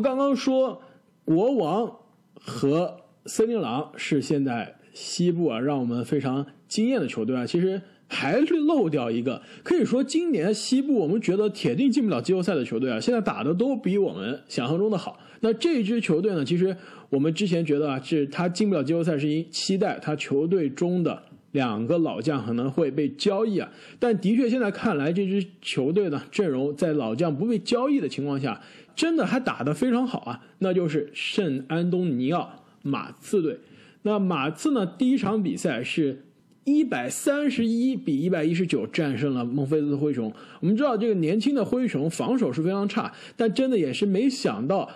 [0.00, 0.80] 们刚刚说
[1.26, 1.98] 国王
[2.34, 15.20] 和森林狼是现在西部啊让我们非常惊艳的球队啊，其实还是漏掉一个，可以说今年西部我们觉得铁定进不了季后赛的球队啊，现在打的都比我们想象中的好。
[15.40, 16.74] 那这支球队呢，其实
[17.10, 21.24] 我们之前觉得啊，是他进不了季后赛是因期待他球队中的。
[21.52, 28.60] 两个老将可能会被交易啊，但的确现在看来，这支球队呢阵容在老将不被交易的情况下，
[28.94, 30.44] 真的还打得非常好啊。
[30.58, 33.58] 那就是圣安东尼奥马刺队。
[34.02, 36.24] 那马刺呢，第一场比赛是
[36.64, 40.32] 一百三十一比一百一十九战胜了孟菲斯灰熊。
[40.60, 44.90] 我们知道这个年轻的灰熊防守是非常差，但真的也是没想到。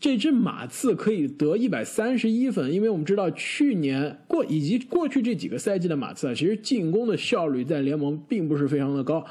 [0.00, 9.24] 这支马刺可以得一百三十一分，因为我们知道去年过以及过去这几个赛季的马刺啊，其实进攻的效率在联盟并不是非常的高。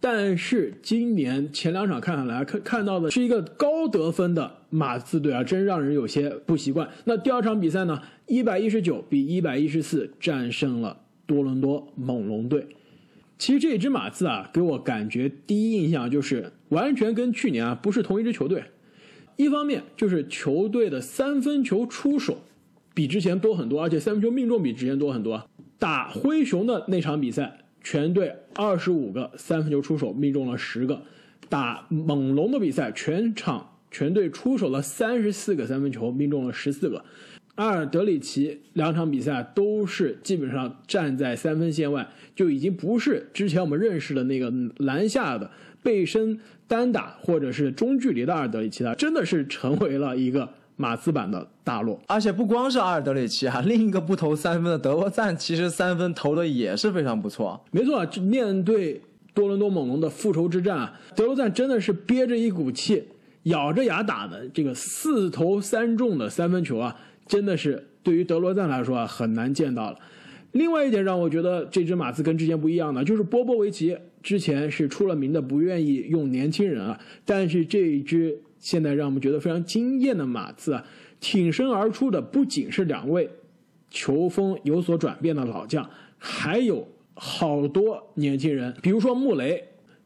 [0.00, 6.88] 但是今年前两场看下来，看看到的是一个高得分的马刺队啊，真让人有些不习惯。
[7.04, 12.66] 那第二场比赛呢，一百一十九比一百一十四战胜了多伦多猛龙队。
[13.38, 18.62] 其实这支马刺啊，给我感觉第一印象就是完全跟去年啊不是同一支球队。
[19.36, 22.38] 一方面就是球队的三分球出手
[22.94, 25.46] 比之前多很多，而且三分球命中比之前多很多。
[25.78, 27.58] 打灰熊的那场比赛，
[27.88, 30.96] 全队二十五个三分球出手命中了十个；
[31.48, 37.04] 打猛龙的比赛，全场全队出手了三十四个三分球命中了十四个。
[37.54, 45.48] 阿尔德里奇两场比赛都是基本上站在三分线外，就已经不是之前我们认识的那个篮下的。
[45.84, 52.00] 背身单打或者是中距离的阿尔德里奇了，真的是成为了一个马刺版的大落。
[52.06, 57.60] 而且不光是阿尔德里奇啊， 另一个不投三分的德罗赞，其实三分投的也是非常不错。
[57.72, 59.02] 没错，面对
[59.34, 63.02] 多伦多猛龙的复仇之战啊，德罗赞真的是憋着一股气，
[63.42, 66.96] 咬着牙打的这个四投三中的三分球啊，
[67.26, 69.98] 真的是对于德罗赞来说啊很难见到了。
[70.52, 80.82] 另外一点让我觉得这只马刺跟之前不一样的，就是波波维奇之前是出了名的不愿意用年轻人啊，但是这一支现在让我们觉得非常惊艳的马刺啊，
[81.26, 83.28] 挺身而出的不仅是两位
[83.90, 89.60] 球风有所转变的老将，还有好多年轻人，比如说穆雷，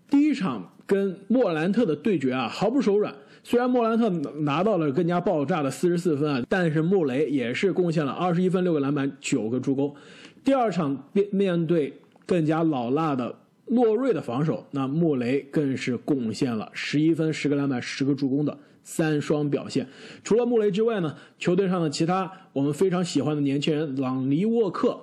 [0.09, 3.15] 第一场跟莫兰特的对决啊，毫不手软。
[3.45, 4.09] 虽然莫兰特
[4.41, 9.95] 拿到了更加爆炸的四十四分啊，但是穆雷也是贡献了二十一分、六个篮板、九个助攻。
[10.43, 11.93] 第二场面面对
[12.25, 19.87] 更加老辣的洛瑞的防守，那穆雷更是贡献了十一分、十个篮板、十个助攻的三双表现。
[20.23, 24.99] 除了穆雷之外呢，球队上的其他我们非常喜欢的年轻人朗尼沃克、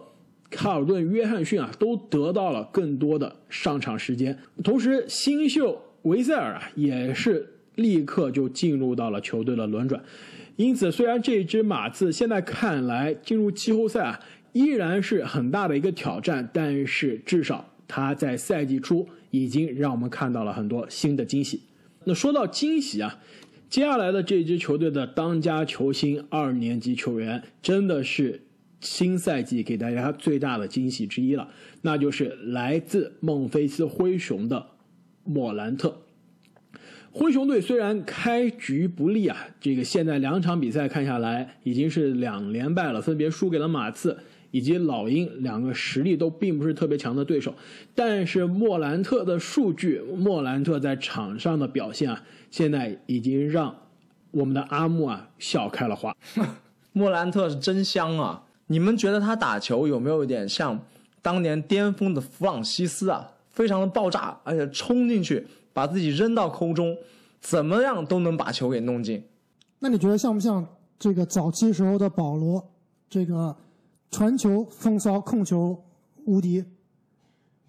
[0.50, 4.38] 卡尔顿、约翰逊啊，都得到了更多的上场时间。
[4.64, 10.04] 同时，新秀维塞尔啊，也是立刻就进入到了球队的轮转。
[10.56, 14.20] 因此，虽然这支马刺现在看来进入季后赛啊。
[14.54, 21.62] 依然是很大的一个挑战，但是至少他在赛季初已经让我们看到了很多新的惊喜。
[22.06, 23.20] 那说到惊喜啊，
[23.70, 28.42] 接下来的这支球队的当家球星二年级球员真的是
[28.80, 31.50] 新赛季给大家最大的惊喜之一了，
[31.82, 34.68] 那就是来自孟菲斯灰熊的
[35.24, 36.02] 莫兰特。
[37.12, 44.20] 灰熊队虽然开局不利啊，这个现在两场比赛看下来已经是两连败了，分别输给了马刺。
[44.52, 47.54] 以及老鹰两个实力都并不是特别强的对手，
[47.94, 53.76] 但是莫兰特的数据，莫兰特在场上的表现啊，现在已经让
[54.32, 56.16] 我们的阿木啊笑开了花。
[56.94, 58.44] 莫兰特是真香啊！
[58.68, 60.80] 你们觉得他打球有没有一点像
[61.22, 63.32] 当年巅峰的弗朗西斯啊？
[63.52, 66.98] 非常的爆炸，而且冲进去把自己扔到空中，
[67.40, 69.24] 怎么样都能把球给弄进。
[69.80, 70.66] 那你觉得像不像
[70.98, 72.72] 这个早期时候的保罗？
[73.10, 73.56] 这个？
[74.10, 75.78] 传球风骚，控球
[76.26, 76.64] 无敌，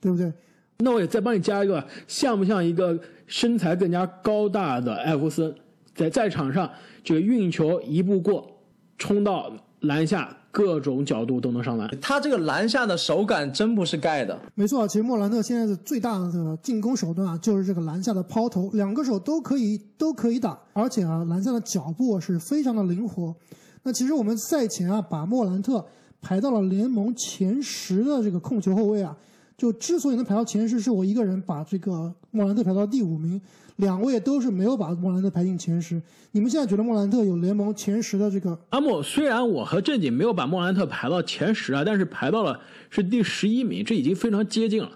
[0.00, 0.32] 对不对？
[0.78, 2.96] 那我也再帮你加一个，像不像一个
[3.26, 5.52] 身材更加高大的艾弗森，
[5.92, 6.70] 在在场上
[7.02, 8.48] 这个运球一步过，
[8.96, 9.50] 冲到
[9.80, 11.90] 篮下，各种角度都能上篮。
[12.00, 14.38] 他这个篮下的手感真不是盖的。
[14.54, 23.34] 没错，其实莫兰特现在的最大的这个进攻手段啊，就是这个篮下的抛投，两个手都可以都可以打，而且啊，篮下的脚步是非常的灵活。
[23.82, 25.84] 那其实我们赛前啊，把莫兰特。
[26.20, 29.16] 排到了联盟前十的这个控球后卫啊，
[29.56, 33.40] 就之所以能排到前十，是我一个人把这个莫兰特排到第五名，
[33.76, 36.00] 两位都是没有把莫兰特排进前十。
[36.32, 38.58] 你们现在觉得莫兰特有联盟前十的这个？
[38.70, 42.60] 阿莫，虽然我和正经没有把莫兰特排到前十啊，但是排到了
[42.90, 44.90] 是第十一名，这已经非常接近了。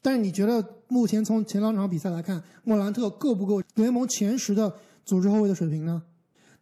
[0.00, 4.74] 但是你觉得目前从前两场比赛来看，莫兰特够不够联盟前十的
[5.04, 6.02] 组织后卫的水平呢？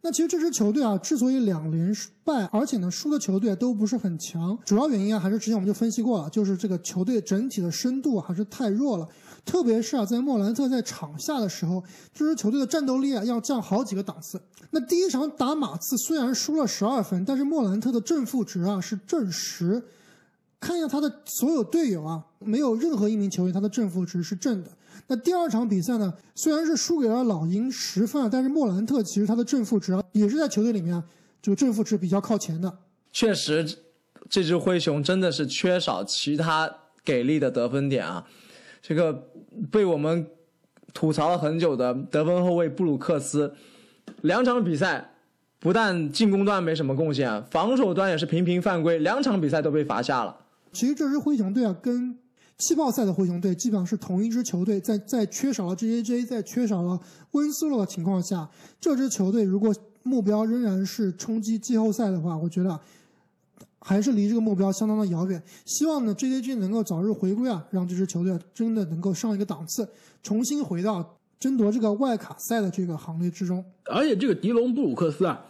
[0.03, 9.07] 那其实这支球队啊，之所以两连败，而且呢输的球队都不是很强，主要原因啊还是之前我们就分析过了，就是这个球队整体的深度还是太弱了。
[9.45, 11.83] 特别是啊，在莫兰特在场下的时候，
[12.13, 14.41] 这支球队的战斗力啊要降好几个档次。
[14.71, 19.83] 那第一场打马刺虽然输了十二分，但是莫兰特的正负值啊是正十。
[20.59, 24.69] 看一下他的所有队友啊，没有任何一名球员他的正负值是正的。
[25.07, 31.01] 那第二场比赛呢，虽然是输给了老鹰十分，但是莫兰特其实他的正负值啊，也是在球队里面
[31.41, 32.77] 这个正负值比较靠前的。
[33.11, 33.79] 确实，
[34.29, 38.25] 这支灰熊真的是缺少其他给力的得分点啊。
[38.81, 39.27] 这个
[39.69, 40.25] 被我们
[40.93, 43.53] 吐槽了很久的得分后卫布鲁克斯，
[44.21, 45.13] 两场比赛
[45.59, 50.35] 不但进攻端没什么贡献，防守端也是频频犯规，两场比赛都被罚下了。
[50.71, 52.17] 其实这支灰熊队啊，跟
[52.61, 54.79] 气泡赛的灰熊队基本上是同一支球队。
[54.79, 56.99] 在在缺少了 J.J.J，在缺少了
[57.31, 58.47] 温斯洛的情况下，
[58.79, 59.73] 这支球队如果
[60.03, 62.79] 目标仍然是冲击季后赛的话，我觉得
[63.79, 65.41] 还是离这个目标相当的遥远。
[65.65, 69.89] 希望呢 J.J.J 能够早日回归啊，让这支球队真的能够上一个档次，
[70.21, 73.65] 重新回到争夺这个外卡赛的这个行列之中。
[73.85, 75.47] 而且这个迪隆布鲁克斯啊，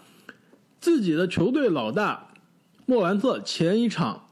[0.80, 2.30] 自己的球队老大
[2.86, 4.30] 莫兰特前一场。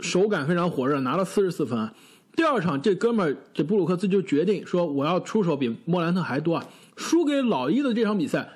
[0.00, 1.90] 手感非常火热，拿了四十四分。
[2.34, 6.66] 第二场，这哥们儿这布鲁克斯就决定说，我要出手比莫兰特还多啊！
[6.94, 8.46] 输给老一的这场比赛，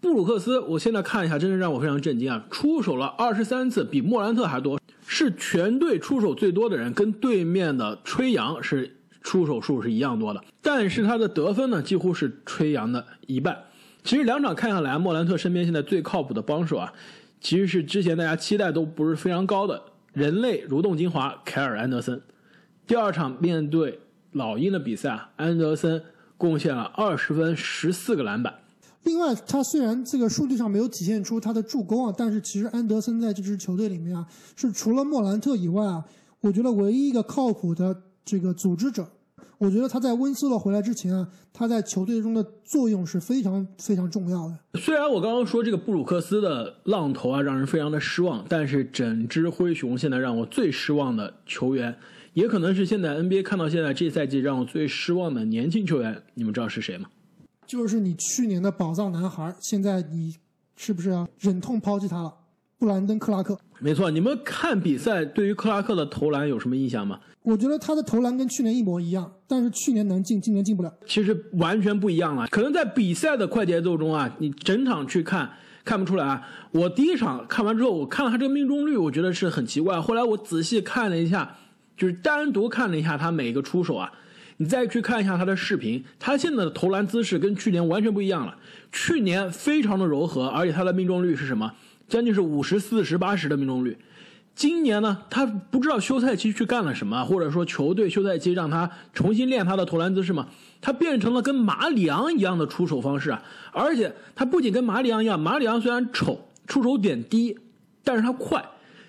[0.00, 2.44] 布鲁克斯，我现在看一下，真的让我非常震惊啊！
[2.50, 10.42] 出手了二十三次，比莫兰特还多，是全队出手最多的人，跟对面的吹杨是出手数是一样多的。
[10.60, 13.56] 但是他的得分呢，几乎是吹杨的一半。
[14.02, 16.92] 其实两场看下来，莫兰特身边现在最靠谱的帮手啊，
[17.40, 19.80] 其实是之前大家期待都不是非常高的。
[20.12, 22.20] 人类蠕动精华凯尔安德森，
[22.86, 24.00] 第二场面对
[24.32, 26.02] 老鹰的比赛啊，安德森
[26.36, 28.54] 贡献了二十分十四个篮板。
[29.04, 34.26] 另外，他虽然这个数据上没有体现出他的助攻啊，但是其实安德森在这支球队里面啊，
[34.56, 36.04] 是除了莫兰特以外啊，
[36.40, 39.08] 我觉得唯一一个靠谱的这个组织者。
[39.60, 44.58] 我觉得他在温斯洛回来之前啊，他在球队中的作用是非常非常重要的。
[44.80, 51.94] 虽然我刚刚说这个布鲁克斯的浪头啊，让人非常的失望，但是整支灰熊现在让我最失望的球员，
[52.32, 57.10] 也可能是现在 NBA 看到现在这赛季让我最失望的年轻球员，你们知道是谁吗？
[57.66, 60.36] 就是你去年的宝藏男孩，现在你
[60.74, 62.32] 是不是要忍痛抛弃他了？
[62.78, 63.58] 布兰登·克拉克。
[63.80, 67.18] 没错，你们看比赛对于克拉克的投篮有什么印象吗？
[67.42, 70.92] 我觉得他的投篮跟去年一模一样，但是去年能进，今年进不了。
[71.06, 75.50] 其实完全不一样了，可能在比赛的快节奏中啊，你整场去看
[75.82, 76.46] 看不出来啊。
[76.72, 79.98] 我第一场看完之后，我看了他这个命中率，我觉得是很奇怪。
[79.98, 81.56] 后来我仔细看了一下，
[81.96, 84.12] 就是单独看了一下他每个出手啊，
[84.60, 88.54] 你再去看一下他的视频，他现在的投篮姿势跟去年完全不一样了。
[88.92, 91.72] 去年非常的柔和，而且他的命中率是什么？
[92.06, 93.96] 将近是五十四十八十的命中率。
[94.54, 100.46] 今年呢，他不知道休赛期去干了什么，或者说球队休赛期让他重新练他的投篮姿势吗？
[100.82, 103.42] 他变成了跟马里昂一样的出手方式啊！
[103.72, 107.56] 而且他不仅跟马里昂一样，马里昂虽然丑，出手点低，
[108.04, 108.62] 但是他快。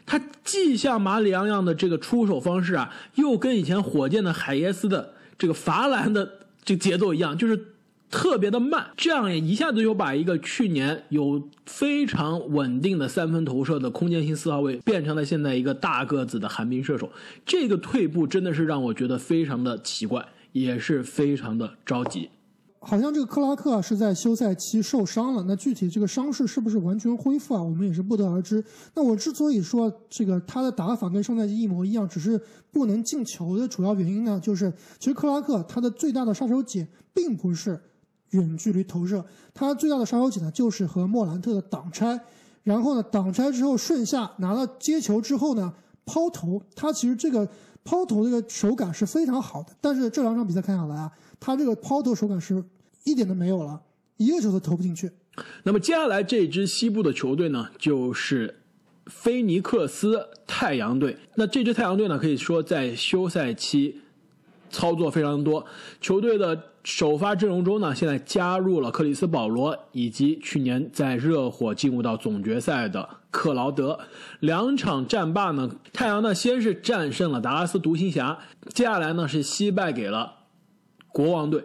[0.06, 7.66] 他既像马里昂一样的这个出手方式啊，又跟以前火箭的海耶斯的这个罚篮的这个节奏一样，就是。
[8.14, 17.10] 特别的慢，这样也一下子就把一个去年有非常稳定的三分投射的空间性四号位，变成了现在一个大个子的寒冰射手。
[17.46, 22.28] 这个退步真的是让我觉得非常的奇怪，也是非常的着急。
[22.84, 27.62] 好像这个克拉克是在休赛期受伤了，那具体这个伤势是不是完全恢复啊？
[27.62, 28.64] 我们也是不得而知。
[28.96, 37.80] 那我之所以说这个他的打法跟上赛季一模一样，只是不能进球的主要原因呢，就是其实克拉克他的最大的杀手锏并不是。
[38.32, 42.18] 远距离投射，他最大的杀手锏呢，就是和莫兰特的挡拆，
[42.64, 45.74] 然后呢，挡拆之后顺下拿到接球之后呢，
[46.06, 47.46] 抛投，他其实这个
[47.84, 52.64] 抛投这个手感是非常好的，但是这两场比赛看下来啊，他这个抛投手感是
[53.04, 53.82] 一点都没有了，
[54.18, 55.12] 一个球都投不进去。
[55.64, 58.62] 那么接下来这支西部的球队呢，就是
[59.08, 61.18] 菲尼克斯太阳队。
[61.36, 64.02] 那这支太阳队呢，可以说在休赛期。
[64.74, 65.66] 操作非常多，
[66.00, 74.00] 球队的首发阵容中呢，现在加入了克里斯保罗以及去年在热火进入到总决赛的克劳德。
[74.40, 78.40] 两场战罢呢，太阳呢先是战胜了达拉斯独行侠，
[78.74, 80.34] 接下来呢是惜败给了
[81.10, 81.64] 国王队。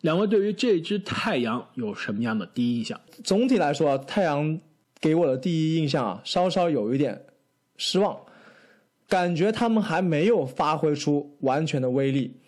[0.00, 2.98] 两位对于这支太阳有什么样的第一印象？
[3.22, 4.58] 总体来说，太阳
[5.00, 7.26] 给我的第一印象啊，稍稍有一点
[7.76, 8.16] 失望。
[9.08, 12.40] 感觉他们还没有发挥出完全的威力，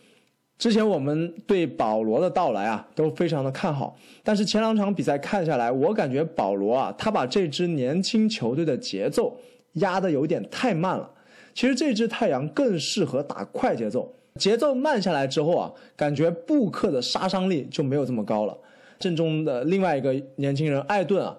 [0.57, 9.37] 之前我们对保罗的到来啊都非常的看好，但是前两场比赛看下来，我感觉保罗啊他把这支年轻球队的节奏
[9.75, 11.11] 压得有点太慢了。
[11.53, 18.57] 其实这支太阳更适合打快节奏，节奏慢下来之后啊，感觉布克的杀伤力就没有这么高了。
[18.99, 21.37] 阵中的另外一个年轻人艾顿啊，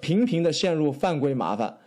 [0.00, 1.78] 频频的陷入犯规麻烦。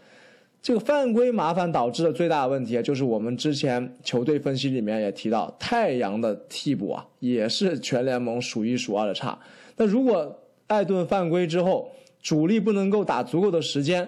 [0.62, 9.38] 这个犯规麻烦导致的最大的问题啊，就是我们之前球队分析里面也提到，太阳的替补啊也是全联盟数一数二的差。
[9.76, 11.90] 那如果艾顿犯规之后，
[12.22, 14.08] 主力不能够打足够的时间，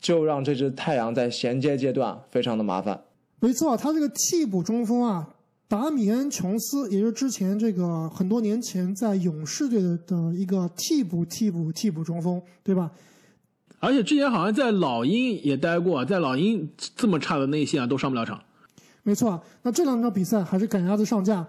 [0.00, 2.98] 就让这支太阳在衔接阶段非常的麻烦。
[3.40, 5.28] 没错，他这个替补中锋啊，
[5.68, 12.90] 达米恩·琼斯，也就是之前这个很多年前在勇士队的的一个替补替补替补中锋，对吧？
[13.82, 18.40] 而且之前好像在老鹰也待过，在老鹰这么差的内线啊，都上不了场。
[19.02, 21.44] 没错啊，那这两场比赛还是赶鸭子上架，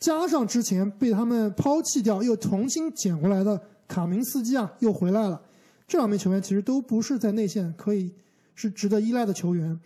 [0.00, 5.40] 加上之前被他们抛弃掉又重新捡回来的卡明斯基啊，又回来了。
[5.86, 8.10] 这两名球员其实都不是在内线可以
[8.56, 9.78] 是值得依赖的球员。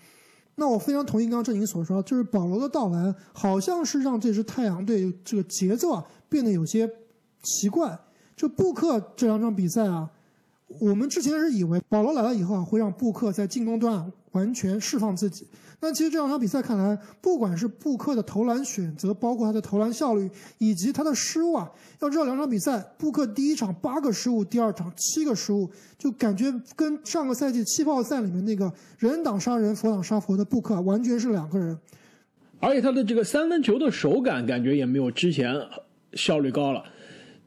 [0.55, 6.89] 那我非常同意刚刚郑宁所说，就是保罗的到来好像是让这支太阳队这个节奏啊变得有些
[7.43, 7.99] 奇怪。
[8.35, 10.09] 就布克这两场比赛啊。
[10.81, 15.47] 我们之前是以为保罗来了以后啊，会让布克在进攻端完全释放自己。
[15.81, 21.69] 那其实这两场比赛看来，不管是布克的投篮选择，包括他的投篮效率，以及他的失误啊，
[22.01, 31.77] 要知道两场比赛，布克第一场八个失误，第二场七个失误，就感觉跟上个赛季气泡赛里面那个人挡杀人，佛挡杀佛的布克完全是两个人。
[32.61, 35.53] 而且他的这个三分球的手感感觉也没有之前
[36.15, 36.85] 效率高了。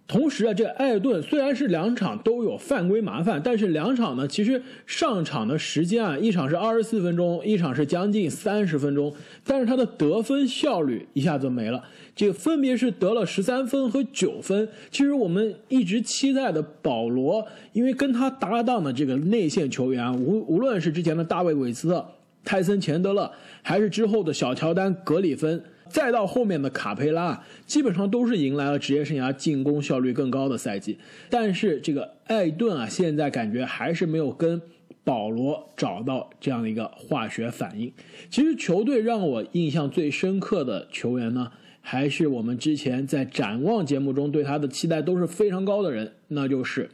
[0.07, 9.11] 同时啊，这艾顿虽然是两场都有犯规麻烦，但是两场呢，其实上场的时间啊，一场是二十四分钟，一场是将近三十分钟，
[9.43, 11.83] 但是他的得分效率一下子没了，
[12.15, 14.69] 这个分别是得了十三分和九分。
[14.91, 17.43] 其实我们一直期待的保罗，
[17.73, 22.05] 因为跟他搭档的这个内线球员，无无论是之前的大卫韦斯特、
[22.43, 23.31] 泰森钱德勒，
[23.63, 25.63] 还是之后的小乔丹格里芬。
[25.89, 30.97] 再到后面的卡佩拉，基本上都是迎来了职业生涯进攻效率更高的赛季。
[31.29, 34.61] 但是这个艾顿啊，现在感觉还是没有跟
[35.03, 37.93] 保罗找到这样的一个化学反应。
[38.29, 41.51] 其实球队让我印象最深刻的球员呢，
[41.81, 46.89] 还是我们之前在展望节目中对他的期待都是非常高的人，那就是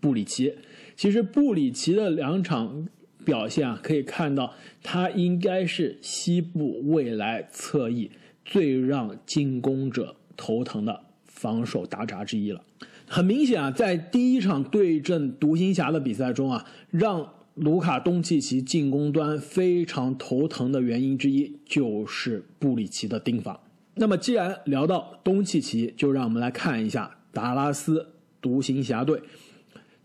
[0.00, 0.54] 布里奇。
[0.94, 2.86] 其实布里奇的两场
[3.24, 4.52] 表现啊，可以看到
[4.82, 8.10] 他应该是西部未来侧翼。
[8.46, 12.62] 最让进攻者头疼的防守大闸之一了。
[13.08, 23.58] 很明显啊，在第一场对阵独行侠的比赛中啊，让卢卡东契奇进攻端非常头疼的原因之一就是布里奇的盯防。
[23.94, 28.08] 那么，既然聊到东契奇，就让我们来看一下达拉斯
[28.40, 29.20] 独行侠队。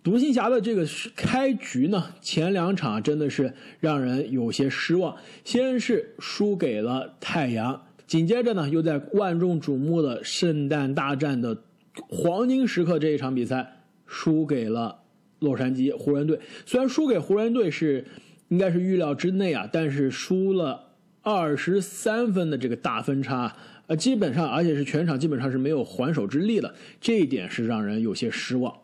[0.03, 5.15] 独行侠的这个开局呢，前两场真的是让人有些失望。
[5.43, 7.83] 先是输给了太阳。
[8.12, 11.63] 紧接着呢，又在万众瞩目的圣诞大战的
[12.10, 15.03] 黄金时刻这一场比赛输给了
[15.39, 16.38] 洛杉矶湖人队。
[16.65, 18.06] 虽然输给湖人队是
[18.50, 20.89] 应该是预料之内啊，但是输了
[21.22, 23.56] 二十三分的这个大分差，
[23.88, 28.75] 呃，基本上而且是全场基本上是没有还手之力的，这一点是让人有些失望。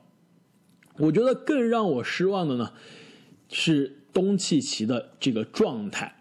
[0.99, 2.71] 我觉得更让我失望的呢，
[3.49, 6.15] 是东契奇的这个状态。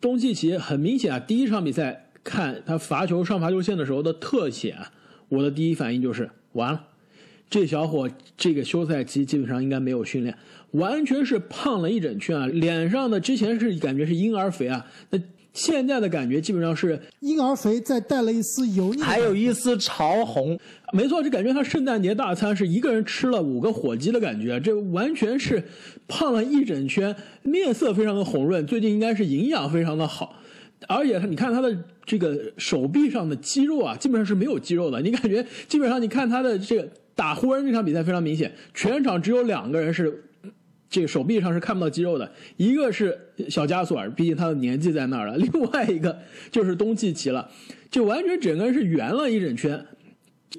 [0.00, 2.06] 东契奇很明显啊，第一场比赛。
[2.28, 4.76] 看他罚球上罚球线的时候的特写，
[5.30, 6.84] 我的第一反应就是完了，
[7.48, 8.06] 这小伙
[8.36, 10.36] 这个休赛期基本上应该没有训练，
[10.72, 12.46] 完全是胖了一整圈啊！
[12.46, 15.18] 脸上的之前是感觉是婴儿肥啊，那
[15.54, 20.60] 现在的感觉基本上是婴儿肥再带了一丝油腻，还有一丝潮红。
[20.92, 25.64] 没错，就感觉他圣诞节大餐是一个人吃了五个火鸡的感觉，这完全是
[26.06, 30.36] 胖了一整圈，面色非常的红润，最近应该是营养非常的好。
[30.86, 35.00] 而且，你看他的这个手臂上的肌肉啊，基本上是没有肌肉的。
[35.00, 40.24] 你感觉基本上，你看他的这个打湖人这场比赛非常明显，全场只有两个人是
[40.88, 43.18] 这个手臂上是看不到肌肉的，一个是
[43.48, 46.16] 小加索尔，毕竟他的年纪在那儿了； 另外一个
[46.52, 47.50] 就是东契奇了，
[47.90, 49.84] 就完全整个人是圆了一整圈。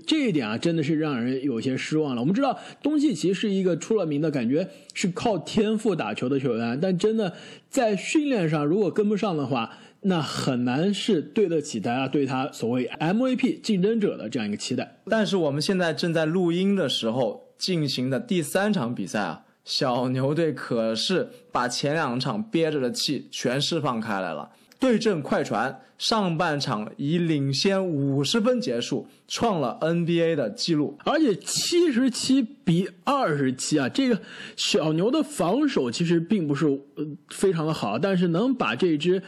[0.06, 2.22] 这一点啊，真的是让人有些失望了。
[2.22, 7.34] 我们知道东契奇是一个出了名的感觉是靠天赋打球的球员，但真的
[7.70, 9.72] 在训练上如果跟不上的话。
[10.02, 15.00] 那很难是对得起大家对他所谓 MVP 竞争者的这样一个期待。
[15.06, 24.52] 但是我们现在正在录音的时候进行的第三场比赛啊，小牛队可是把前两场憋着的气全释放开来了。
[24.80, 30.98] 对阵快船，上半场以领先五十分结束，创了 NBA 的记录。
[31.04, 34.22] 而且七十七比二十七啊，这个
[34.56, 36.66] 小牛的防守其实并不是
[36.96, 39.22] 呃非常的好，但是能把这支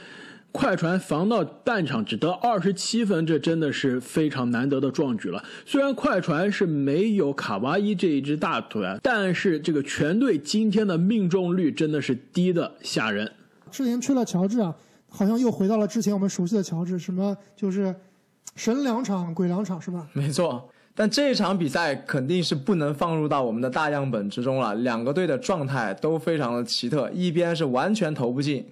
[0.51, 5.41] 快船防到半场只得二十七分，这真的是非常难得的壮举了。
[5.65, 13.31] 虽然快船是没有卡哇伊这一支大腿啊，但是这个全队今天的命中率真的是低的吓人。
[13.72, 14.75] 之前吹了乔治啊，
[15.08, 17.96] 好像又回到了之前我们熟悉的乔治，什么就是
[18.58, 20.05] 神两场鬼两场是吧？
[20.12, 24.75] 没错，但这场比赛肯定是不能放入到我们的大样本之中了。
[24.75, 28.65] 两个队的状态都非常的奇特，一边是完全投不进，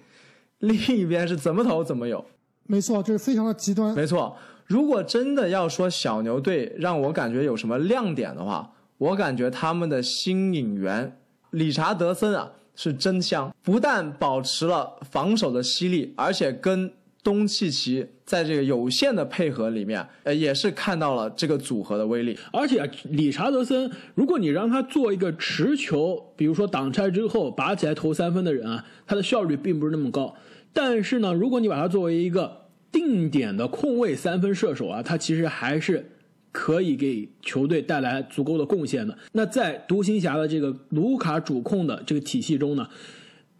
[0.60, 2.24] 另一边是怎么投怎么有。
[2.66, 3.94] 没错，这是非常的极端。
[3.94, 4.36] 没错，
[4.66, 11.18] 如果真的要说小牛队让我感觉有什么亮点的话，我感觉他们的新引援
[11.50, 22.38] 理查德森啊是真香，不但保持了防守的犀利，而且跟东契奇在这个有限的配合里面，呃，也是看到了这个组合的威力。
[22.52, 30.34] 而且啊，理查德森，如果你让他做一个持球，比如说挡拆之后拔起来投三分的人啊，他的效率并不是那么高。
[30.72, 36.10] 但是呢，如果你把他作为一个定点的控卫三分射手啊，他其实还是
[36.52, 39.16] 可以给球队带来足够的贡献的。
[39.32, 42.88] 那在独行侠的这个卢卡主控的这个体系中呢，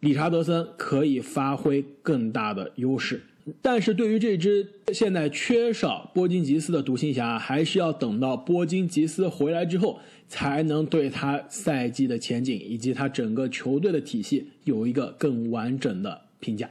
[0.00, 3.22] 理查德森可以发挥更大的优势。
[3.62, 9.98] 但是对于这支现在缺少波金吉斯的独行侠，还是要等到波金吉斯回来之后，
[10.28, 16.70] 才能对他赛季的前景以及他整个球队的体系有一个更完整的评价。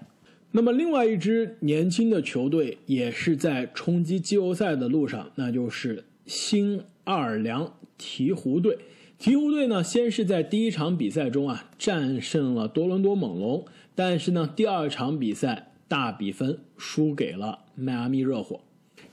[0.52, 8.80] 那么，另外一支年轻的球队也是在冲击季后赛的路上，那就是新奥尔良鹈鹕队。
[9.20, 13.64] 鹈鹕队呢，先是在第一场比赛中啊战胜了多伦多猛龙，
[13.94, 18.62] 但是呢，第二场比赛大比分输给了迈阿密热火。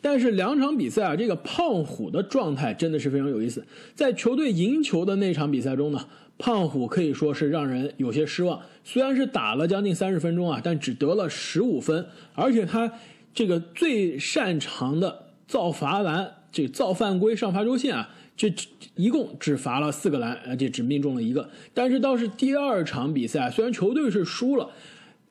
[0.00, 3.66] 但是两场比赛啊，这个胖虎的状态真的是非常有意思。
[3.94, 6.06] 在球队赢球的那场比赛中呢，
[6.38, 8.60] 胖虎可以说是让人有些失望。
[8.84, 12.92] 虽然是打了将近三十分钟啊，但只得了十五分，而且他
[13.34, 18.54] 这个最擅长的造罚篮、这造犯规、上罚球线啊，这
[18.94, 21.48] 一共只罚了四个篮，而且只命中了一个。
[21.72, 24.70] 但是倒是第二场比赛，虽然球队是输了，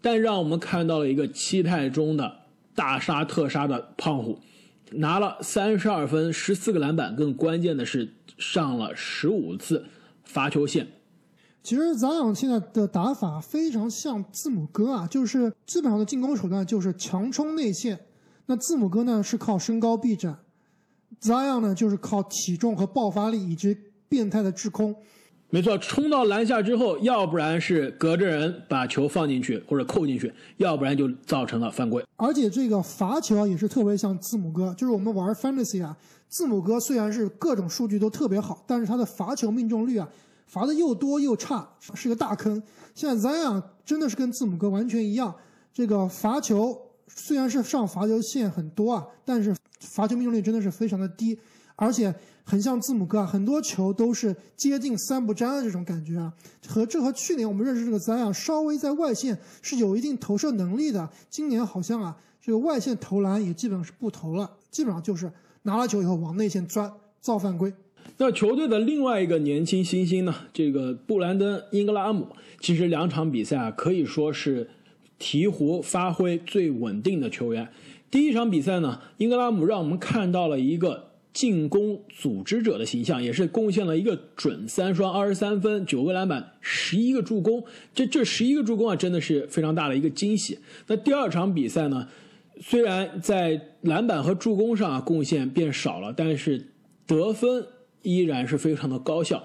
[0.02, 2.40] 但让我们看到了一个期待中的
[2.74, 4.40] 大杀特杀的胖虎。
[4.92, 9.86] 拿了三十二分、十四个篮板，更关键的是上了十五次
[10.24, 10.88] 罚球线。
[11.66, 18.00] 其实扎养现在的打法非常像字母哥啊，就是基本上的进攻手段就是强冲内线。
[18.46, 20.38] 那字母哥呢是靠身高臂展，
[21.20, 23.76] 扎养呢就是靠体重和爆发力以及
[24.08, 24.96] 变态的制空。
[25.50, 32.06] 没错，冲到篮下之后，要不然是隔着人把球放进去或者扣进去，要不然就造成了犯规。
[32.18, 35.98] 而且这个罚球啊也是特别像字母哥，就是我们玩 fantasy 啊，
[36.28, 40.08] 字母哥虽然是各种数据都特别好，但是他的罚球命中率啊
[40.56, 42.64] 罚的又多又差，是个大坑。
[42.94, 45.36] 现在 Zion 真的是跟字母哥完全一样，
[45.74, 51.38] 这个罚球虽然是上罚球线很多啊，但是罚球命中率真的是非常的低，
[51.76, 52.16] 而且。
[52.48, 56.32] 很像字母哥啊，很多球都是接近三不沾的这种感觉啊，
[56.68, 61.10] 和这和去年我们认识这个三啊，稍微在外线是有一定投射能力的。
[61.28, 67.74] 今年好像啊，这个外线投篮也基本上是不投了，基本上就是拿了球以后往内线钻造犯规。
[68.18, 72.28] 那球队的另外一个年轻新星呢，这个布兰登·英格拉姆，
[72.60, 74.70] 其实两场比赛啊可以说是
[75.20, 77.70] 鹈鹕发挥最稳定的球员。
[78.10, 81.12] 第一场比赛呢，英格拉姆让我们看到了一个。
[81.36, 87.62] 进攻组织者的形象，也是贡献了一个准三双，二十三分，九个篮板，十一个助攻。
[87.94, 90.58] 这这十一个助攻啊，真的是非常大的一个惊喜。
[90.88, 92.08] 那第二场比赛呢，
[92.62, 96.68] 虽然在篮板和助攻上啊贡献变少了，但是
[97.06, 97.68] 得分
[98.06, 99.44] 依然是非常的高效。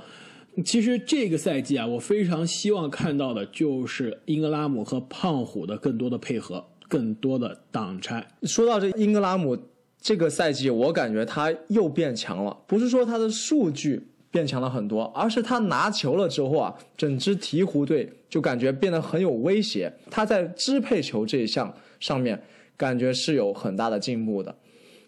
[0.65, 8.25] 其实这个赛季啊，我非常希望看到的就是英格拉姆和胖虎的更多的配合，更多的挡拆。
[8.45, 9.59] 说到这英格拉姆。
[10.03, 19.93] 这个赛季我感觉他又变强了，不是说他的数据变强了很多，而是他拿球了之后啊，整支鹈鹕队就感觉变得很有威胁。
[20.11, 21.71] 他在支配球这一项
[22.01, 22.43] 上面，
[22.79, 24.57] 感觉是有很大的进步的。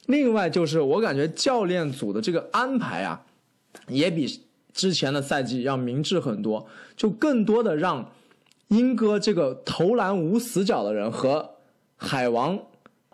[0.09, 3.25] 另外就是我感觉教练组的这个安排啊，
[3.89, 4.41] 也比
[4.73, 8.13] 之前的赛季要明智很多，就更多的让
[8.69, 11.51] 英哥这个投篮无死角的人和
[11.97, 12.59] 海王。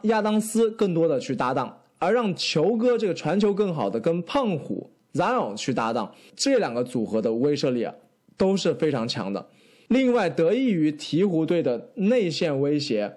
[0.03, 7.93] 亚当斯更多的去搭档，而让球哥这个传球更好的跟胖虎 Zion 去搭档，这两个组合的威慑力啊
[8.37, 9.49] 都是非常强的。
[9.89, 13.13] 另外，得益于鹈鹕队的内线威胁，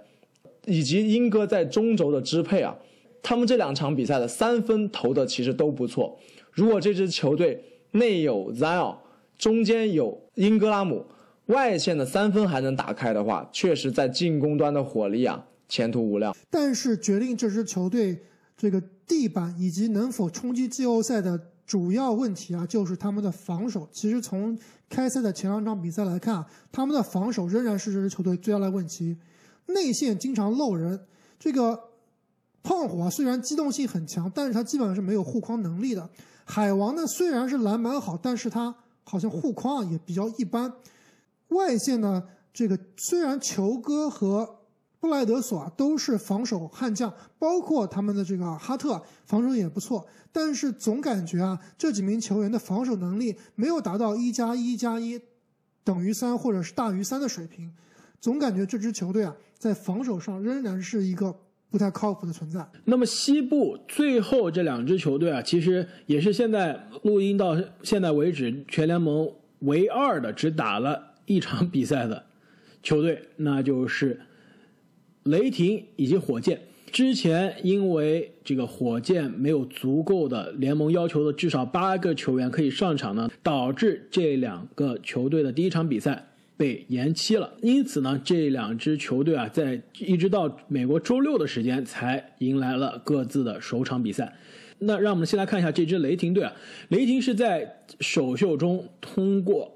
[0.66, 2.76] 以及英哥在中轴的支配啊，
[3.22, 6.18] 他们这两场比赛的三分投的其实都不错。
[6.52, 8.98] 如果这支球队内有 Zion，
[9.38, 11.06] 中间有英格拉姆，
[11.48, 16.36] 外线的三分还能打开的话，确实在进攻端的火力啊，前途无量。
[16.50, 18.22] 但是决定这支球队
[18.56, 23.88] 这个地板以及能否冲击季后赛的主要问题啊，就是他们的防守。
[23.92, 24.58] 其实从
[24.90, 29.18] 开赛的前两场比赛来看，他们的防守仍然是这支球队最大的问题。
[29.68, 31.00] 内线经常漏人，
[31.40, 31.80] 这个
[32.64, 36.10] 胖虎啊，虽然机动性很强，但是他基本上是没有护框能力的。
[36.46, 40.72] 海王呢，虽然是篮板好，但是他好像护框啊也比较一般。
[41.50, 44.60] 外线呢，这个虽然球哥和
[45.00, 55.20] 布莱德索啊都是防守悍将，包括他们的这个哈特防守也不错，但是总感觉啊，这几名球员的防守能力没有达到一加一加一
[55.84, 57.74] 等于三或者是大于三的水平。
[58.20, 61.36] 总感觉这支球队啊，在防守上仍然是一个
[61.72, 62.64] 不太靠谱的存在。
[62.84, 72.26] 那么西部最后这两支球队啊，其实也是现在录音到现在为止全联盟唯二的只打了一场比赛的
[72.84, 74.20] 球队，那就是
[75.24, 76.60] 雷霆以及火箭。
[76.92, 86.28] 之前因为这个火箭没有足够的联盟要求的至少八个球员可以上场呢，导致这两个球队的第一场比赛。
[86.62, 94.36] 被延期了，因此呢，这两支球队啊，在一直到美国周六的时间才迎来了各自的首场比赛。
[94.78, 96.54] 那让我们先来看一下这支雷霆队啊，
[96.90, 99.76] 雷霆是在首秀中通过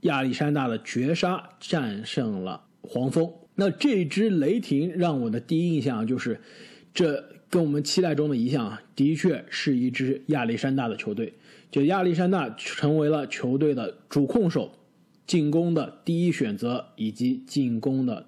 [0.00, 3.32] 亚历山大的绝杀战胜了黄蜂。
[3.54, 6.40] 那这支雷霆让我的第一印象就是，
[6.92, 11.32] 这跟我们期待中的一项啊，的确是一支亚历山大的球队。
[11.70, 14.72] 就亚历山大成为了球队的主控手。
[15.26, 18.26] 进攻的第一选择以及进攻的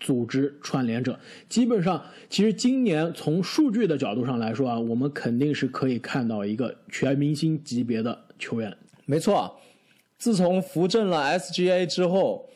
[0.00, 1.18] 组织串联者，
[1.48, 8.76] 基本上，其实今年从数据的角度上来说啊，我们肯定是可以看到一个全明星级别的球员。
[9.06, 9.58] 没错，
[10.18, 12.50] 自从扶正了 SGA 之后，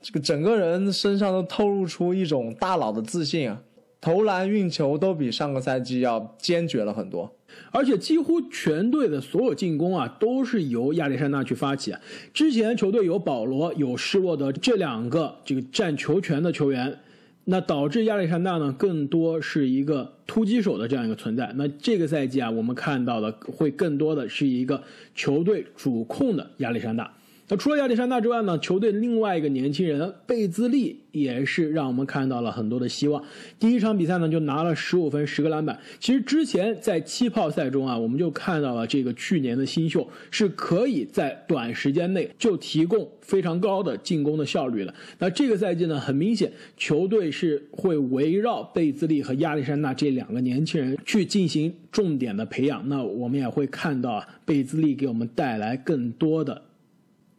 [0.00, 3.62] 这个整个人身上都透露出一种大佬的自信啊，
[4.00, 7.35] 投篮运球都比上个赛季要坚决了很多。
[7.70, 11.94] 而且几乎全队的所有进攻啊，都是由亚历山大去发起。
[12.32, 16.98] 之前球队有保罗、有施洛德这两个这个占球权的球员，
[17.44, 21.52] 那导致亚历山大呢更多是一个突击手的这样一个存在。
[21.56, 24.82] 那这个赛季啊，我们看到的会更多的是一个
[25.14, 27.12] 球队主控的亚历山大。
[27.48, 28.58] 那除了亚历山大之外呢？
[28.58, 33.22] 球队另外一个年轻人贝兹利也是让我们看到了很多的希望。
[33.60, 35.78] 第一场比赛呢，就拿了十五分、十个篮板。
[36.00, 44.92] 其实之前在气泡赛中啊，我们就看到了这个去年的新秀是可以在短时间内就提供非常高的进攻的效率的。
[45.20, 52.88] 那这个赛季呢，很明显球队是会围绕贝兹利和亚历山大这两个年轻人去进行重点的培养。
[52.88, 56.60] 那我们也会看到啊，贝兹利给我们带来更多的。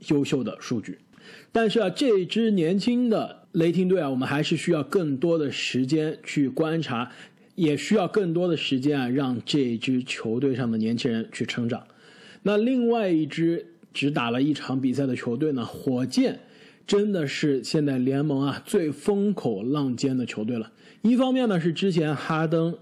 [0.10, 1.00] 优秀的数据，
[1.52, 7.12] 但是啊，这支年轻的雷霆队啊，我们还是需要更多的时间去观察，
[7.56, 11.84] 也需要更多的时间啊，让这支球队上的年轻人去成长。
[12.44, 16.40] 那另外一支只打了一场比赛的球队呢，火箭
[16.86, 20.72] 真的是现在联盟啊最风口浪尖的球队了。
[21.02, 22.78] 一方面呢，是之前哈登。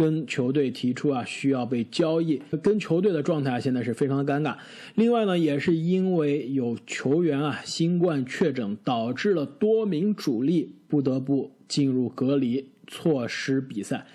[0.00, 4.56] 跟球队提出啊，需要被交易，跟球队的状态现在是非常的尴尬。
[4.94, 14.06] 另外呢，也是因为有球员啊新冠确诊，导致了多名主力不得不进入隔离，错失比赛。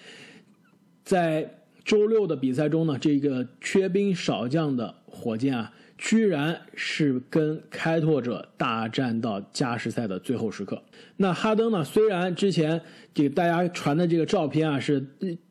[1.03, 5.71] 在周六的比赛中呢，这个缺兵少将的火箭啊。
[5.97, 10.81] 居然是跟开拓者大战到加时赛的最后时刻。
[11.17, 11.83] 那哈登呢？
[11.83, 12.81] 虽然之前
[13.13, 14.99] 给大家传的这个照片啊，是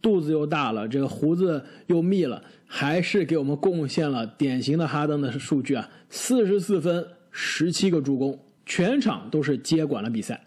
[0.02, 10.44] 肚子又大了，这个胡子又密了，还是给我们贡献了典型的哈登的数据啊，四十四分，十七个助攻，全场都是接管了比赛。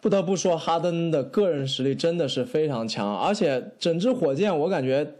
[0.00, 5.14] 不得不说，哈登的个人实力真的是非常强，而且整支火箭我感觉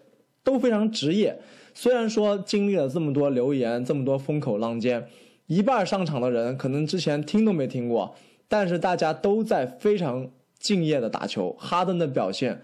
[0.44, 1.36] 都非常职业。
[1.74, 5.08] 虽然说经历了这么多流言，这么多风口浪尖，
[5.46, 8.14] 一半上场的人可能之前听都没听过，
[8.48, 11.54] 但是大家都在非常敬业的打球。
[11.58, 12.62] 哈登的表现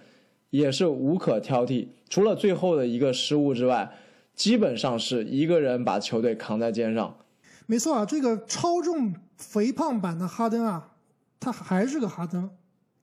[0.51, 3.92] 也是无可挑剔，除了最后的一个失误之外，
[4.37, 7.16] 基本上是一个人把球队扛在肩上。
[7.66, 10.92] 没错啊，这个超重肥胖版的哈登啊，
[11.40, 12.49] 他还是个哈登，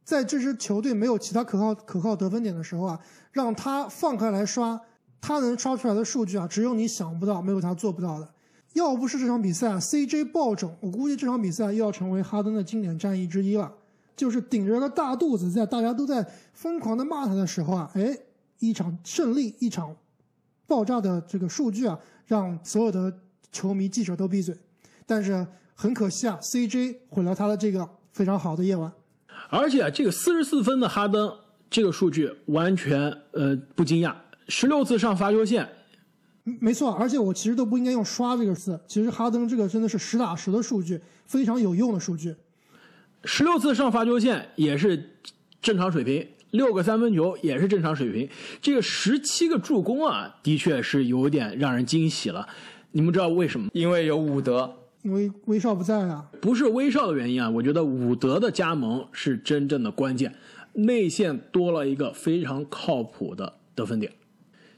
[0.06, 3.00] 在这支球队没有其他可靠可靠得分点的时候啊，
[3.34, 4.82] 让他放开来刷。
[5.22, 8.30] 他能刷出来的数据啊，只有你想不到，没有他做不到的。
[8.74, 13.74] 要不是这场比赛啊，CJ 爆种，我估计这场比赛又要成为哈登的经典战役之一了。
[14.16, 18.18] 就是顶着个大肚子，在大家都在疯狂的骂他的时候啊，哎，
[18.60, 19.96] 一场胜利，一场
[20.66, 23.14] 爆炸的这个数据啊，让所有的
[23.52, 24.56] 球迷、记者都闭嘴。
[25.06, 28.92] 但是很可惜啊，CJ 毁了他的这个非常好的夜晚。
[29.50, 31.32] 而且这个四十四分的哈登
[31.70, 33.00] 这个数据完全
[33.34, 34.16] 呃不惊讶，
[34.48, 35.68] 十六次上罚球线，
[36.44, 38.80] 没错，而且我其实都不应该用“刷”这个词。
[38.88, 42.34] 其实哈登这个真的是实打实的数据，非常有用的数据。
[43.26, 45.18] 十六次上罚球线也是
[45.62, 48.30] 正常水平，六个三分球也是正常水平。
[48.62, 52.48] 这个十七个助攻啊，的确是有点让人惊喜了。
[52.92, 53.70] 你们知道为什么？
[53.74, 60.34] 因为有伍德，因为威少不在啊，不是威少的原因啊，我觉得伍德的加盟是真正的关键，
[60.72, 64.14] 内线多了一个非常靠谱的得分点。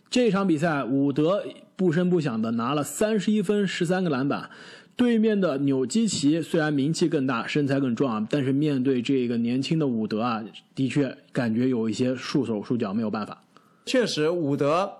[0.10, 1.44] 这场比赛，伍德
[1.76, 4.50] 不声不响的拿了三十一分、十三个篮板。
[4.96, 10.44] 对面的纽基奇虽然名气更大、身材更壮，但是面对这个年轻的伍德啊，
[10.74, 13.44] 的确感觉有一些束手束脚，没有办法。
[13.86, 14.92] 确实，伍德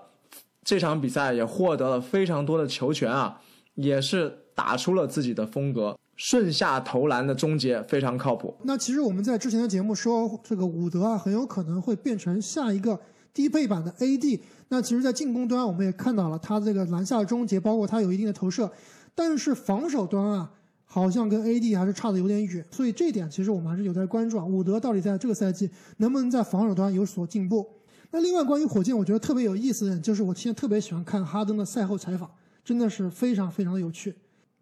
[0.64, 3.40] 这场比赛也获得了非常多的球权啊，
[3.74, 8.56] 也是打出了自己的风格，顺下投篮的终结非常靠谱。
[8.62, 12.98] 那其实我们在之前的节目说，这个伍德啊，很有可能会变成下一个
[13.32, 14.40] 低配版的 AD。
[14.68, 18.70] 那其实，在进攻端我们也看到了他这个篮下终结，包括他有一定的投射。
[19.14, 20.52] 但是防守端啊，
[20.84, 24.44] 好像跟 AD 还是差的有点远，所以这点其实我们还是有待关注啊。
[24.44, 27.66] 伍德到底在这个赛季能不能在防守端有所进步？
[28.12, 32.30] 那另外关于火箭，我觉得特别有意思的就是我现在特别喜欢看哈登的赛后采访，
[32.64, 34.14] 真的是非常非常的有趣。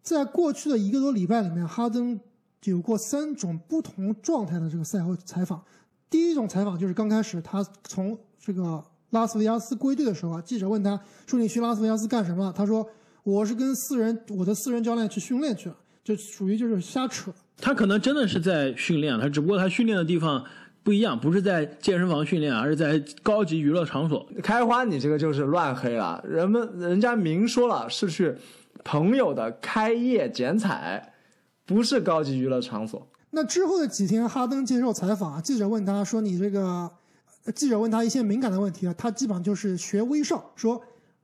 [0.03, 2.19] 在过去的一个多礼拜里面，哈登
[2.65, 5.63] 有过三种不同状态的这个赛后采访。
[6.11, 12.89] 第一种采访就是刚开始他从这个拉斯维加斯归队的时候啊，记者问他说：“你去拉斯维加斯干什么？”他说。
[13.25, 17.31] 我是跟私人我的私人教练去训练去了，就属于就是瞎扯。
[17.59, 20.43] 他可能真的是在训练，他只不过他训练的地方
[20.83, 24.27] 不一样，不是在健身房训练，而是在高级娱乐场所。
[24.43, 26.25] 开花，你这个就是乱黑了。
[26.27, 28.35] 人们人家明说了是去
[28.83, 31.13] 朋友的开业剪彩，
[31.67, 33.07] 不是高级娱乐场所。
[33.33, 36.91] 那之后的几天，哈登接受采访，记者问他说：“你这个……”
[37.53, 40.83] 记者问他一些敏感的问题啊，他基本上就是学威少说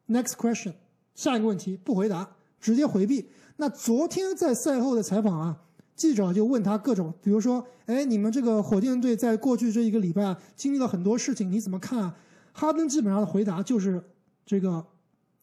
[0.09, 0.75] ：“Next question。”
[1.15, 3.29] 下一个问题不回答，直接回避。
[3.57, 5.59] 那昨天在赛后的采访啊，
[5.95, 12.17] 记者就问他各种，比如说，哎，你们这个火箭队在过去这一个礼拜啊，经历了很多事情，你怎么看啊？
[12.53, 14.03] 哈登基本上的回答就是
[14.45, 14.85] 这个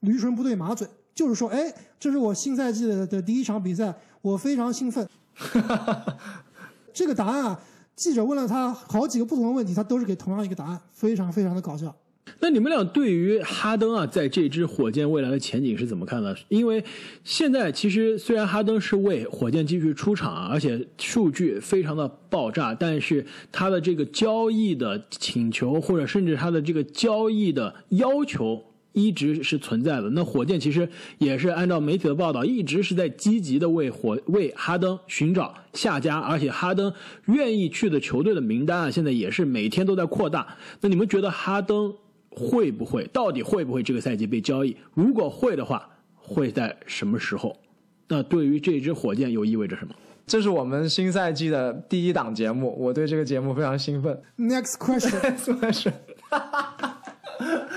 [0.01, 5.07] 驴唇不对马嘴，就是说，哎，这是我新赛季的的第一场比赛，我非常兴奋。
[6.93, 7.61] 这个答案啊，
[7.95, 11.95] 记者问了他好几个不同的问题，他都是给同样一个答案，非常非常的搞笑。
[12.39, 16.35] 那你们俩对于哈登啊，在这支火箭未来的前景是怎么看的？
[16.49, 16.83] 因为
[17.23, 30.09] 现在其实虽然哈登是为火箭继续出场啊，而且数据非常的爆炸，但是他的这个交易的请求，或者甚至他的这个交易的要求，一直是存在的。
[30.11, 36.93] 那火箭其实也是按照媒体的报道，一直是在积极的为火为哈登寻找下家，而且哈登
[37.25, 40.57] 愿意去的球队的名单啊，现在也是每天都在扩大。
[40.81, 41.93] 那你们觉得哈登？
[42.33, 43.03] 会不会？
[43.11, 44.73] 到底会不会这个赛季被交易？
[44.93, 47.59] 如果会的话，会在什么时候？
[48.07, 49.93] 那对于这支火箭又意味着什么？
[50.25, 54.17] 这是我们新赛季的第一档节目，我对这个节目非常兴奋。
[54.37, 55.91] Next question，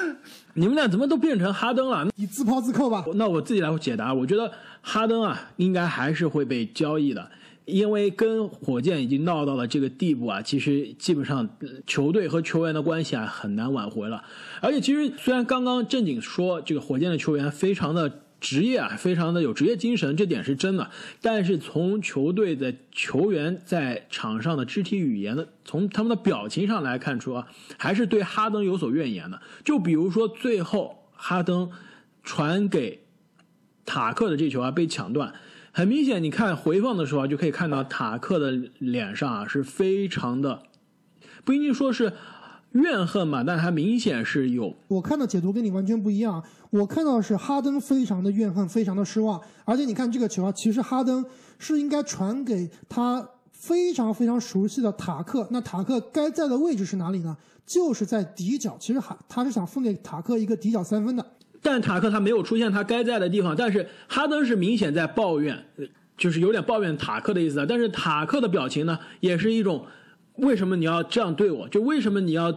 [0.55, 2.09] 你们俩怎么都变成哈登了？
[2.17, 3.05] 你自抛自扣吧。
[3.15, 4.15] 那我自己来解答。
[4.15, 7.29] 我觉得哈登啊，应该还是会被交易的。
[7.65, 11.49] 因为跟火箭已经闹到了这个地步啊，其实基本上
[11.87, 14.23] 球队和球员的关系啊很难挽回了。
[14.61, 20.91] 而且其实虽然刚刚正经说这个火箭的球员非常的职业啊，非常的有职业精神，这点是真的。
[21.23, 29.41] 但是从球队的球员在场上的肢体语言的，从他们的表情上来看出啊，还是对哈登有所怨言的。
[29.65, 31.71] 就比如说最后哈登
[32.23, 33.01] 传给
[33.87, 35.33] 塔克的这球啊被抢断。
[35.73, 40.65] 很明显，你看回放的时候啊，就可以看到塔克的脸上啊是非常的，
[41.47, 42.13] 不一定说是
[42.75, 44.77] 怨恨嘛，但他明显是有。
[44.89, 49.41] 我看到解读跟你完全不一样，我看到是哈登非常的怨恨，非常的失望。
[49.65, 51.25] 而且你看这个球啊，其实哈登
[51.59, 57.37] 是应该传给他非常非常熟悉的塔克，那塔克该在的位置是哪里呢？
[57.65, 58.77] 就是在底角。
[58.79, 61.25] 其实哈他是想分给塔克一个底角三分的。
[61.63, 65.65] 但塔克他没有出现他该在的地方，但是哈登是明显在抱怨，
[66.19, 67.67] 就是有点抱怨塔克的意思啊。
[67.67, 69.87] 但是塔克的表情呢，也是一种
[70.37, 71.69] 为什么你要这样对我？
[71.69, 72.53] 就为什么你要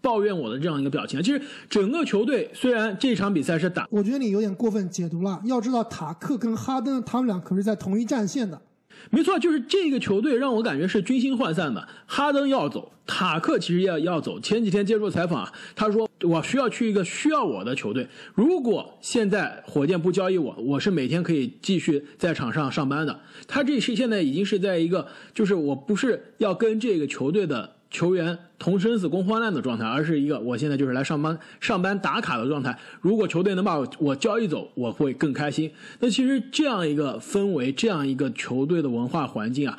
[0.00, 1.22] 抱怨我的这样一个表情？
[1.22, 5.40] 其实整个球队虽然这场比赛是打，我觉得你有点过分解读了。
[5.44, 8.60] 要知道塔克跟哈登他们俩可是在同一战线的。
[9.08, 11.88] 没错，就是这个球队让我感觉是军心涣散的。
[12.06, 14.38] 哈登要走，塔克其实也要走。
[14.38, 18.06] 前几天接受采访啊，他说我需要去一个需要我的球队。
[18.34, 23.20] 如果现在火箭不交易我，我是每天可以继续在场上上班的。
[23.48, 27.76] 他这是现在已经是在一个，就是我不是要跟这个球队的。
[27.90, 32.78] 球员同生死共患难的状态，而是一个我现在就是来上班上班打卡的状态。
[33.00, 35.72] 如果球队能把我交易走，我会更开心。
[35.98, 39.78] 那其实这样一个氛围，这样一个球队的文化环境啊，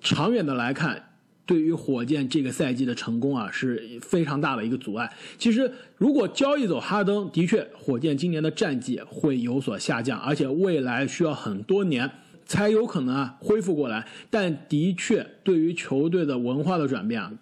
[0.00, 1.10] 长远的来看，
[1.46, 5.12] 对于火箭这个赛季的成功啊是非常大的一个阻碍。
[5.38, 12.10] 其实如果交易走哈登，的确火箭今年的战绩会有所下降，而且未来需要很多年。
[12.46, 17.32] 才有可能啊恢复过来，但的确对于球队的文化的转变啊，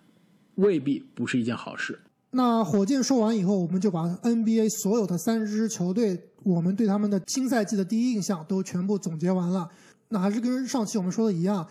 [0.54, 2.00] 未必不是一件好事。
[2.30, 9.68] 那火箭说完以后，我们就把 NBA 所有的三支球队，我们对他们的新赛季的第一印象都全部总结完了。
[10.08, 11.64] 那还是跟上期我们说的一样，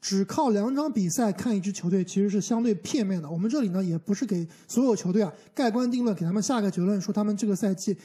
[0.00, 3.30] 只靠两场比赛看一支球队其实是相对片面的。
[3.30, 7.96] 我们这里呢也不是给所有球队啊盖棺定论，给他们下个结论说他们这个赛季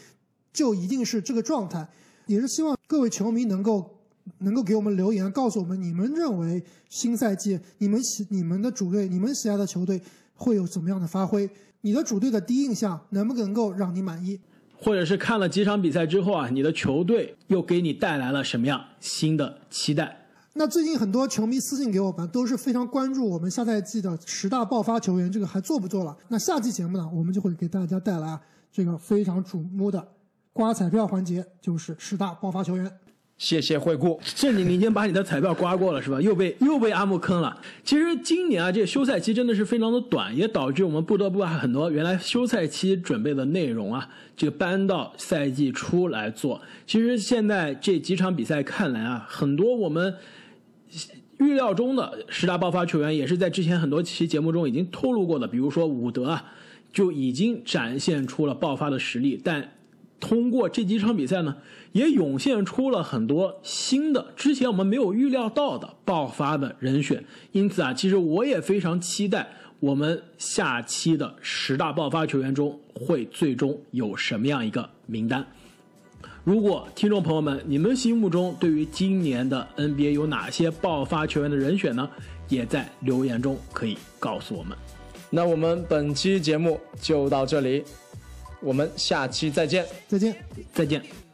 [0.53, 1.88] 就一定是这个状态，
[2.27, 3.97] 也是希望各位球迷能够。
[4.40, 10.02] 能够给我们留言，告诉我们你们认为新赛季你们喜你们的主队、你们喜爱的球队
[10.36, 11.50] 会有怎么样的发挥？
[11.82, 14.40] 你的主队的第一印象能不能够让你满意？
[14.80, 20.26] 或者是看了几场比赛之后啊，你的球队又给你带来了什么样新的期待？
[20.54, 26.18] 那最近很多球迷私信给我们，都是非常关注我们下赛季的十大爆发球员，这个还做不做了？
[26.28, 28.40] 那下期节目呢，我们就会给大家带来
[28.72, 30.08] 这个非常瞩目的
[30.54, 32.92] 刮彩票环节，就是十大爆发球员。
[33.38, 36.19] 谢谢惠顾，这你已经把你的彩票刮过了是吧？
[36.19, 37.56] 又被 又被阿木坑了。
[37.84, 46.60] 其实今年啊，这个休赛期真的是非常的短，也导致我们不得不把很多原来休赛期准备的内容啊，这个搬到赛季初来做。
[46.88, 50.15] 其实现在这几场比赛看来啊，很多我们
[51.38, 56.43] 预料中的十大爆发球员，也是在之前很多期节目中已经透露过的，比如说伍德啊，
[56.91, 59.73] 就已经展现出了爆发的实力，但。
[60.19, 61.56] 通过这几场比赛呢，
[61.91, 67.23] 也涌现出了很多新的、之前我们没有预料到的爆发的人选。
[67.51, 69.47] 因此啊，其实我也非常期待
[69.80, 75.45] 我们下期的十大爆发球员中会最终有什么样一个名单。
[76.43, 82.10] 如果听众朋友们，你们心目中对于今年的 NBA 有哪些爆发球员的人选呢？
[82.49, 84.75] 也在留言中可以告诉我们。
[85.30, 87.84] 那我们本期节目就到这里。
[88.60, 90.36] 我们下期再见，再见，
[90.74, 91.27] 再见。